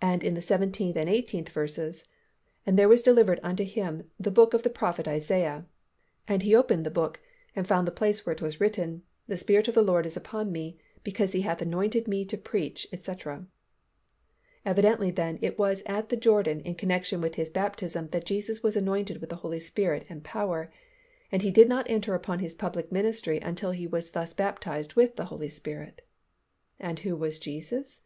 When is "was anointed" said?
18.62-19.18